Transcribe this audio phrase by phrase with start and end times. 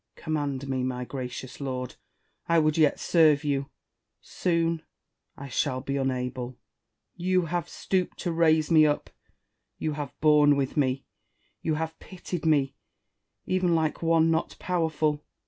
[0.15, 1.95] Command me, my gracious lord!
[2.49, 3.69] I would yet serve you:
[4.19, 4.81] soon
[5.37, 6.57] I shall be unable.
[7.15, 9.11] You have stooped to raise me up;
[9.77, 11.05] you have borne with me;
[11.61, 12.73] you have pitied me,
[13.45, 15.23] even like one not powerful.